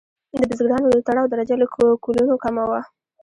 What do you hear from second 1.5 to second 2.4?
له کولونو